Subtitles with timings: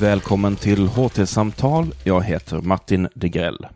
[0.00, 1.94] Välkommen till HT-samtal.
[2.04, 3.66] Jag heter Martin Degrell.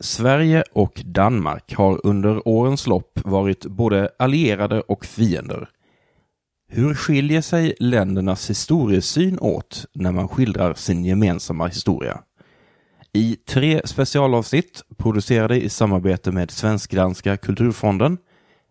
[0.00, 5.68] Sverige och Danmark har under årens lopp varit både allierade och fiender.
[6.68, 12.20] Hur skiljer sig ländernas historiesyn åt när man skildrar sin gemensamma historia?
[13.12, 18.18] I tre specialavsnitt producerade i samarbete med Svensk-danska kulturfonden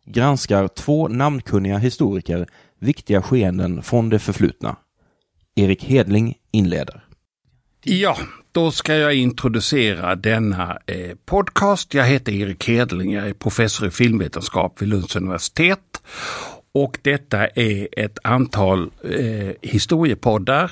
[0.05, 2.47] granskar två namnkunniga historiker
[2.79, 4.75] viktiga skeenden från det förflutna.
[5.55, 7.05] Erik Hedling inleder.
[7.83, 8.17] Ja,
[8.51, 11.93] då ska jag introducera denna eh, podcast.
[11.93, 16.01] Jag heter Erik Hedling, jag är professor i filmvetenskap vid Lunds universitet.
[16.71, 20.71] Och detta är ett antal eh, historiepoddar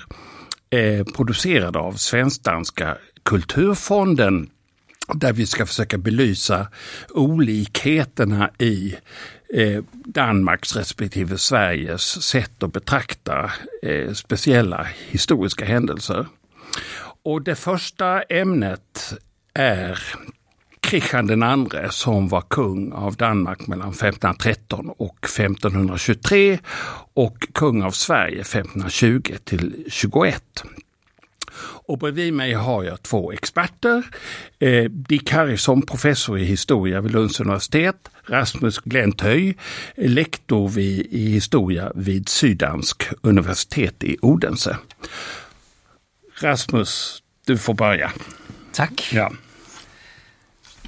[0.69, 4.49] eh, producerade av Svensk-danska kulturfonden
[5.15, 6.67] där vi ska försöka belysa
[7.09, 8.95] olikheterna i
[9.53, 13.51] eh, Danmarks respektive Sveriges sätt att betrakta
[13.83, 16.25] eh, speciella historiska händelser.
[17.23, 19.13] Och det första ämnet
[19.53, 19.99] är
[20.79, 26.59] Kristian den andre som var kung av Danmark mellan 1513 och 1523
[27.13, 30.43] och kung av Sverige 1520 till 21.
[31.59, 34.03] Och bredvid mig har jag två experter.
[34.59, 38.09] Eh, Dick Harrison, professor i historia vid Lunds universitet.
[38.25, 39.57] Rasmus Glenthöj,
[39.95, 44.77] lektor vid, i historia vid Syddansk universitet i Odense.
[46.41, 48.11] Rasmus, du får börja.
[48.73, 49.09] Tack.
[49.13, 49.31] Ja.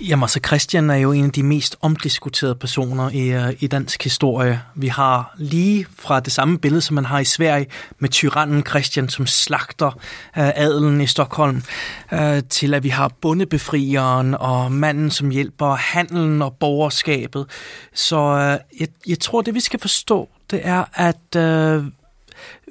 [0.01, 4.03] Jamen så Christian er jo en af de mest omdiskuterede personer i, øh, i dansk
[4.03, 4.61] historie.
[4.75, 7.67] Vi har lige fra det samme billede, som man har i Sverige,
[7.99, 10.01] med tyrannen Christian, som slagter uh,
[10.33, 11.63] adelen i Stockholm,
[12.11, 17.45] uh, til at vi har bondebefrieren og manden, som hjælper handelen og borgerskabet.
[17.93, 21.85] Så uh, jeg, jeg tror, det vi skal forstå, det er, at uh,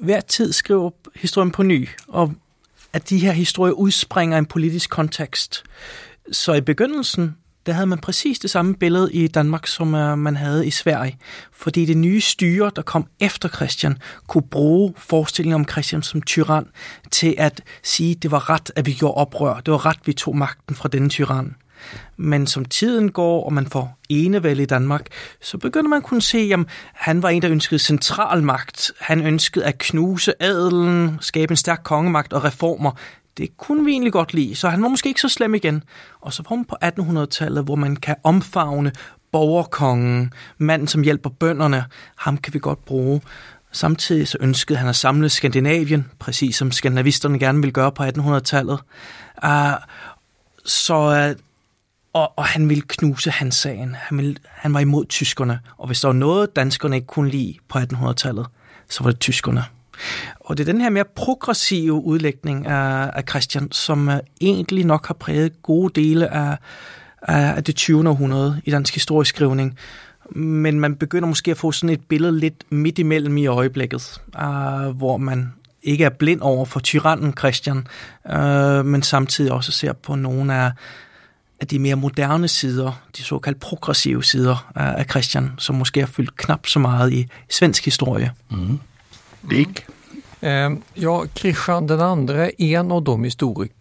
[0.05, 2.33] hver tid skriver historien på ny, og
[2.93, 5.63] at de her historier udspringer en politisk kontekst.
[6.31, 7.35] Så i begyndelsen,
[7.65, 11.17] der havde man præcis det samme billede i Danmark, som uh, man havde i Sverige.
[11.51, 13.97] Fordi det nye styre, der kom efter Christian,
[14.27, 16.65] kunne bruge forestillingen om Christian som tyran
[17.11, 19.59] til at sige, at det var ret, at vi gjorde oprør.
[19.59, 21.55] Det var ret, at vi tog magten fra denne tyran.
[22.17, 25.07] Men som tiden går, og man får enevælde i Danmark,
[25.41, 26.59] så begynder man at kunne se, at
[26.93, 28.91] han var en, der ønskede central magt.
[28.99, 32.91] Han ønskede at knuse adelen, skabe en stærk kongemagt og reformer
[33.39, 35.83] det kunne vi egentlig godt lide, så han var måske ikke så slem igen.
[36.21, 38.91] Og så var hun på 1800-tallet, hvor man kan omfavne
[39.31, 41.85] borgerkongen, manden som hjælper bønderne,
[42.15, 43.21] ham kan vi godt bruge.
[43.71, 48.73] Samtidig så ønskede han at samle Skandinavien, præcis som skandinavisterne gerne ville gøre på 1800-tallet.
[48.73, 49.77] Uh, ah,
[50.65, 51.39] så uh,
[52.13, 53.95] og, og han ville knuse hans sagen.
[53.99, 57.55] Han, ville, han var imod tyskerne, og hvis der var noget, danskerne ikke kunne lide
[57.67, 58.47] på 1800-tallet,
[58.89, 59.63] så var det tyskerne.
[60.39, 65.07] Og det er den her mere progressive udlægning af, af Christian, som uh, egentlig nok
[65.07, 66.57] har præget gode dele af,
[67.21, 68.09] af det 20.
[68.09, 69.77] århundrede i dansk historieskrivning.
[70.35, 74.97] Men man begynder måske at få sådan et billede lidt midt imellem i øjeblikket, uh,
[74.97, 77.87] hvor man ikke er blind over for tyrannen Christian,
[78.35, 80.71] uh, men samtidig også ser på nogle af,
[81.59, 86.37] af de mere moderne sider, de såkaldt progressive sider af Christian, som måske har fyldt
[86.37, 88.31] knap så meget i svensk historie.
[88.51, 88.79] Mm.
[89.41, 89.85] Dick?
[90.41, 93.71] Eh, ja, Kristian den andra är en av de historik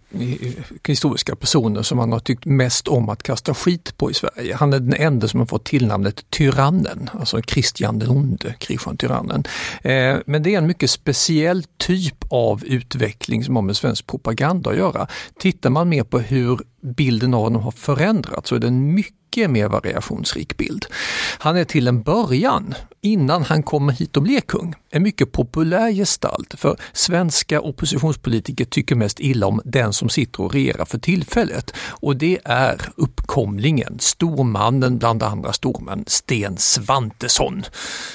[0.85, 4.57] historiska personer som man har tyckt mest om att kasta skit på i Sverige.
[4.57, 9.45] Han är den enda som har fått tillnamnet Tyrannen, alltså Kristian den onde, Kristian Tyrannen.
[9.83, 14.71] Eh, men det är en mycket speciell typ av utveckling som har med svensk propaganda
[14.71, 15.07] att göra.
[15.39, 19.51] Tittar man mer på hur bilden av honom har förändrats så är det en mycket
[19.51, 20.87] mer variationsrik bild.
[21.39, 25.93] Han är till en början, innan han kommer hit och blir kung, en mycket populär
[25.93, 31.75] gestalt för svenska oppositionspolitiker tycker mest illa om den som sitter och regerar för tillfället
[31.79, 37.63] och det är uppkomlingen, stormannen bland andra stormän, Sten Svantesson,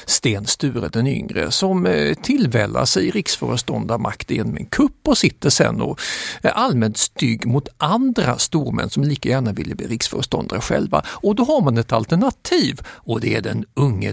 [0.06, 5.82] Sten Sture den yngre, som eh, tillvällar sig riksföreståndarmakt genom en kupp och sitter sen
[5.82, 6.00] och
[6.42, 11.06] är allmänt stygg mot andra stormän som lika gärna ville bli riksföreståndare själva.
[11.08, 14.12] Och då har man ett alternativ och det är den unge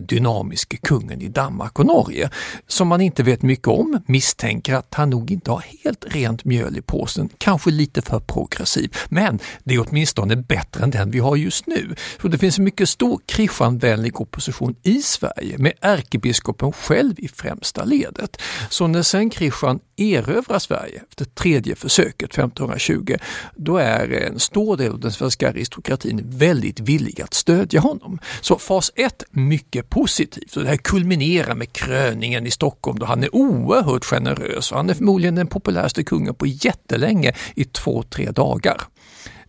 [0.60, 2.30] dynamiske kungen i Danmark och Norge
[2.66, 6.76] som man inte vet mycket om, misstänker att han nog inte har helt rent mjöl
[6.76, 8.90] i påsen, kanske lite för progressiv.
[9.08, 11.94] Men det är åtminstone bättre än den vi har just nu.
[12.22, 17.84] Så det finns en mycket stor Kristianvänlig opposition i Sverige med ärkebiskopen själv i främsta
[17.84, 18.36] ledet.
[18.70, 23.16] Så när sen Kristian erövrar Sverige efter tredje försöket 1520,
[23.56, 28.18] då är en stor del av den svenska aristokratin väldigt villig att stödja honom.
[28.40, 30.48] Så fas 1, mycket positiv.
[30.52, 34.90] Så det här kulminerar med kröningen i Stockholm då han är oerhört generös och han
[34.90, 38.82] är förmodligen den populäraste kungen på jättelänge i två, tre dagar.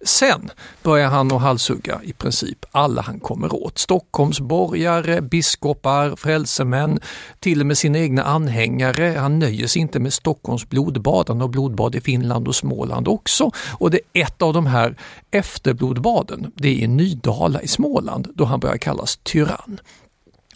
[0.06, 0.50] Sen
[0.84, 3.78] börjar han att halshugga i princip alla han kommer åt.
[3.78, 7.00] Stockholmsborgare, biskopar, frälsemän,
[7.40, 9.16] till och med sina egna anhängare.
[9.20, 13.52] Han nöjer sig inte med Stockholms blodbad, han har blodbad i Finland och Småland också.
[13.80, 14.96] Och det är ett av de här
[15.32, 19.80] efterblodbaden, det är i Nydala i Småland då han börjar kallas tyrann.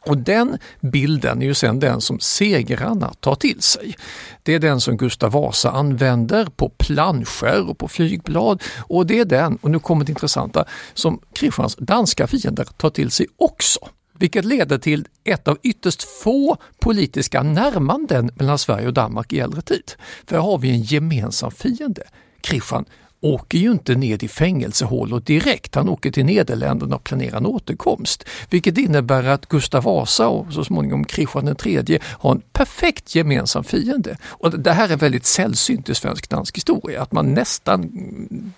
[0.06, 3.96] Och den bilden är ju sen den som segrarna tar till sig.
[4.44, 9.26] Det är den som Gustav Vasa använder på planscher och på flygblad och det är
[9.26, 13.80] den, och nu kommer det intressanta, som Kristians danska fiender tar till sig också.
[14.18, 19.62] Vilket leder till ett av ytterst få politiska närmanden mellan Sverige och Danmark i äldre
[19.62, 19.92] tid.
[20.26, 22.04] För här har vi en gemensam fiende.
[22.42, 22.86] Kristian
[23.26, 25.76] åker ju inte ned i fängelsehålor direkt.
[25.76, 28.24] Han åker till Nederländerna och planerar en återkomst.
[28.50, 34.18] Vilket innebär att Gustav Vasa och så småningom Kristian III har en perfekt gemensam fiende.
[34.24, 37.90] Och det här är väldigt sällsynt i svensk dansk historia, att man nästan,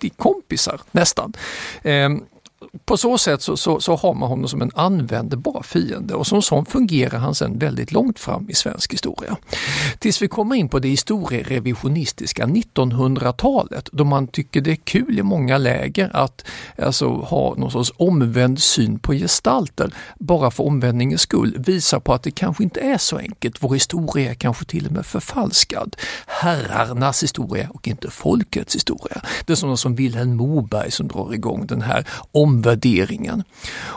[0.00, 1.32] de kompisar, nästan.
[1.82, 2.22] Ehm,
[2.84, 6.42] på så sätt så, så, så, har man honom som en användbar fiende och som
[6.42, 9.36] sån fungerar han sedan väldigt långt fram i svensk historia.
[9.98, 15.22] Tills vi kommer in på det historierevisionistiska 1900-talet då man tycker det är kul i
[15.22, 16.44] många läger att
[16.78, 21.56] alltså, ha någon sorts omvänd syn på gestalter bara för omvändningens skull.
[21.58, 23.62] visar på att det kanske inte är så enkelt.
[23.62, 25.96] Vår historia är kanske till och med förfalskad.
[26.26, 29.22] Herrarnas historia och inte folkets historia.
[29.46, 32.06] Det är sådana som Vilhelm Moberg som drar igång den här
[32.48, 33.44] omvärderingen.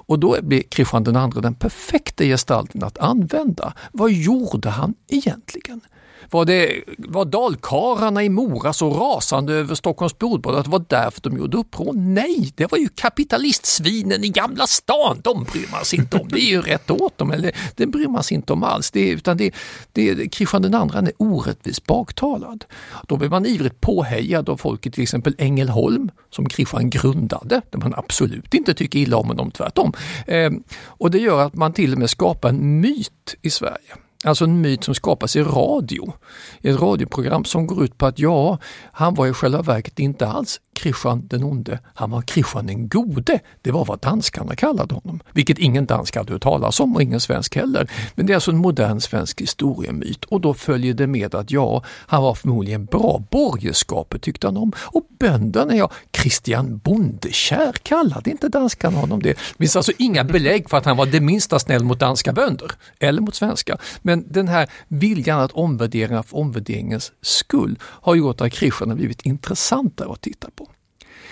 [0.07, 3.73] Och då blir Kristian II den perfekta gestalten att använda.
[3.91, 5.81] Vad gjorde han egentligen?
[6.29, 11.21] Var, det, var dalkarlarna i Mora så rasande över Stockholms blodbad att det var därför
[11.21, 11.93] de gjorde uppror?
[11.93, 15.21] Nej, det var ju kapitalistsvinen i Gamla stan.
[15.23, 16.27] De bryr man sig inte om.
[16.27, 17.31] Det är ju rätt åt dem.
[17.31, 18.91] Eller, det bryr man sig inte om alls.
[18.91, 19.55] Det, utan det,
[19.91, 22.65] det, Kristian II är orättvist baktalad.
[23.07, 27.93] Då blir man ivrigt påhejad av folket, till exempel Ängelholm som Kristian grundade, där man
[27.97, 29.93] absolut inte tycker illa om honom, tvärtom.
[30.27, 30.51] Eh,
[30.85, 34.61] och det gör att man till och med skapar en myt i Sverige Alltså en
[34.61, 36.13] myt som skapas i radio.
[36.61, 38.57] Ett radioprogram som går ut på att ja,
[38.91, 43.39] han var i själva verket inte alls Kristian den onde, han var Kristian den gode.
[43.61, 47.19] Det var vad danskarna kallade honom, vilket ingen dansk hade hört talas om och ingen
[47.19, 47.91] svensk heller.
[48.15, 51.83] Men det är alltså en modern svensk historiemyt och då följer det med att ja,
[51.87, 53.23] han var förmodligen bra.
[53.31, 59.29] Borgerskapet tyckte han om och bönderna, ja, Kristian Bondekär kallade inte danskarna honom det.
[59.29, 62.71] Det finns alltså inga belägg för att han var det minsta snäll mot danska bönder
[62.99, 63.77] eller mot svenska.
[64.01, 69.21] Men den här viljan att omvärdera för omvärderingens skull har gjort att Kristian har blivit
[69.21, 70.70] intressantare att titta på.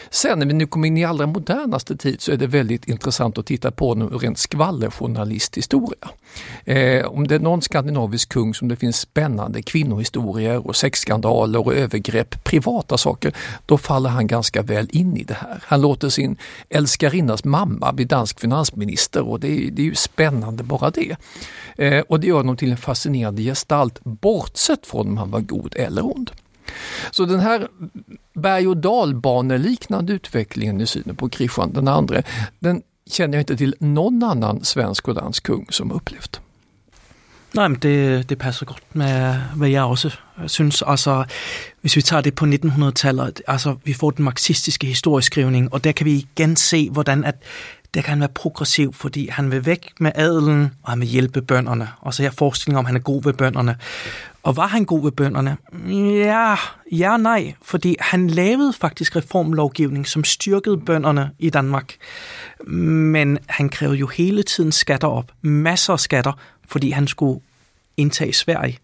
[0.10, 3.38] Sen när vi nu kommer in i allra modernaste tid så är det väldigt intressant
[3.38, 6.10] att titta på en rent skvallerjournalisthistoria.
[6.66, 11.74] Eh, om det är någon skandinavisk kung som det finns spännande kvinnohistorier och sexskandaler och
[11.74, 13.36] övergrepp, privata saker,
[13.66, 15.63] då faller han ganska väl in i det här.
[15.68, 16.38] Han låter sin
[16.69, 21.16] älskarinnas mamma bli dansk finansminister och det är, det är ju spännande bara det.
[21.78, 25.75] Eh, och det gör honom till en fascinerande gestalt bortsett från om han var god
[25.75, 26.31] eller ond.
[27.12, 27.68] Så den här
[28.33, 32.23] berg och dalbaneliknande utvecklingen i synen på Kristian den andre,
[32.59, 36.42] den känner jag inte till någon annan svensk och dansk kung som upplevt.
[37.54, 40.09] Nej, men det, det passer godt med, hvad jeg også
[40.47, 40.83] synes.
[40.88, 41.26] Altså,
[41.81, 46.06] hvis vi tager det på 1900-tallet, altså, vi får den marxistiske historieskrivning, og der kan
[46.06, 47.35] vi igen se, hvordan at
[47.94, 51.42] der kan han være progressiv, fordi han vil væk med adelen, og han vil hjælpe
[51.42, 51.90] bønderne.
[52.02, 53.76] Og så har jeg forestilling om, at han er god ved bønderne.
[54.44, 55.58] Og var han god ved bønderne?
[56.26, 56.56] Ja,
[56.92, 61.94] ja nej, fordi han lavede faktisk reformlovgivning, som styrkede bønderne i Danmark.
[62.68, 66.31] Men han krævede jo hele tiden skatter op, masser af skatter,
[66.68, 67.42] fordi han skulle
[67.98, 68.78] indtage Sverige.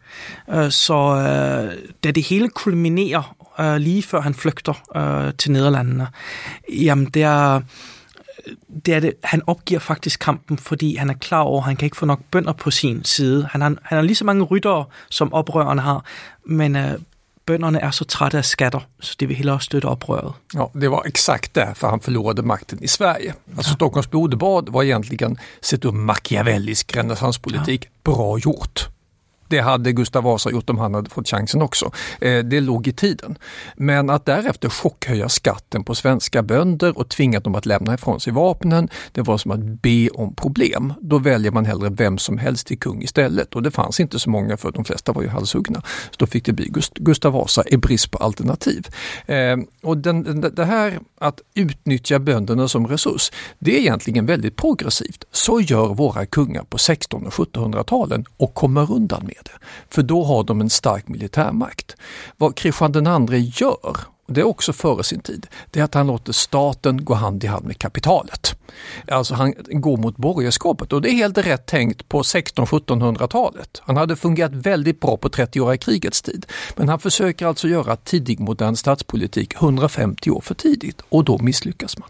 [0.50, 6.08] Øh, så øh, da det hele kulminerer øh, lige før han flygter til Nederlandene,
[6.70, 7.62] jamen der
[8.86, 11.86] det er det, han opgiver faktisk kampen, fordi han er klar over, at han kan
[11.86, 13.48] ikke få nok bønder på sin side.
[13.52, 16.06] Han har, han har lige så mange ryttere, som oprørerne har,
[16.46, 17.00] men øh,
[17.46, 20.34] bönderna är så trötta av skatter så de vill hellre stödja uppröret.
[20.54, 23.34] Ja, det var exakt därför han förlorade makten i Sverige.
[23.58, 23.76] Alltså ja.
[23.76, 27.90] Stockholms blodbad var egentligen sett ur machiavellisk renässanspolitik ja.
[28.04, 28.90] bra gjort.
[29.48, 31.92] Det hade Gustav Vasa gjort om han hade fått chansen också.
[32.22, 33.38] Eh, det låg i tiden.
[33.76, 38.34] Men att därefter chockhöja skatten på svenska bönder och tvinga dem att lämna ifrån sig
[38.34, 40.94] vapnen, det var som att be om problem.
[41.02, 44.30] Då väljer man hellre vem som helst till kung istället och det fanns inte så
[44.30, 45.82] många för de flesta var ju halshuggna.
[45.86, 48.88] Så då fick det bli Gustav Vasa i brist på alternativ.
[49.26, 55.24] Eh, och den, det här att utnyttja bönderna som resurs, det är egentligen väldigt progressivt.
[55.32, 59.66] Så gör våra kungar på 1600 och 1700-talen och kommer undan med det.
[59.90, 61.96] För då har de en stark militärmakt.
[62.38, 66.08] Vad Kristian II gör, och det är också före sin tid, det är att han
[66.08, 68.56] låter staten gå hand i hand med kapitalet.
[69.08, 73.82] Alltså han går mot borgerskapet och det är helt rätt tänkt på 1600-1700-talet.
[73.86, 76.46] Han hade fungerat väldigt bra på 30-åriga krigets tid.
[76.76, 81.98] Men han försöker alltså göra tidig modern statspolitik 150 år för tidigt och då misslyckas
[81.98, 82.10] man.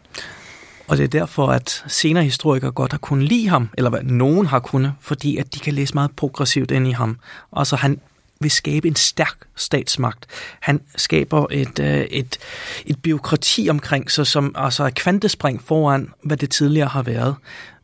[0.88, 4.46] Och det är därför att senare historiker godt har kunnet lide ham, eller hvad, nogen
[4.46, 7.20] har kunnet, fordi at de kan læse meget progressivt ind i ham.
[7.56, 8.00] Altså han
[8.40, 10.28] vil skabe en stærk statsmagt.
[10.60, 12.38] Han skaber et, øh, et,
[12.86, 17.36] et byråkrati omkring sig, som altså er kvantespring foran, hvad det tidligere har været.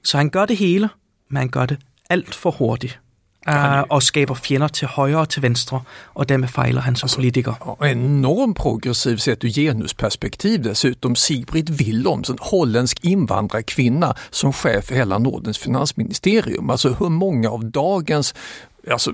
[0.04, 0.90] Så han gør det hele,
[1.30, 1.78] men han gør det
[2.10, 3.00] alt for hurtigt.
[3.48, 7.18] Uh, och skapar fiender till höger och till vänster och därmed fejlar han som alltså,
[7.18, 7.56] politiker.
[7.82, 11.16] Enormt progressiv sett ur genusperspektiv dessutom.
[11.16, 16.70] Sigrid Willems, en holländsk invandrarkvinna som chef för hela Nordens finansministerium.
[16.70, 18.36] Alltså hur många av dagens
[18.92, 19.14] alltså,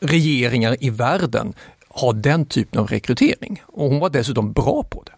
[0.00, 1.54] regeringar i världen
[1.88, 3.62] har den typen av rekrytering?
[3.66, 5.12] Och hon var dessutom bra på det.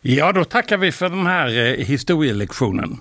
[0.00, 3.00] Ja, då tackar vi för den här eh, historielektionen.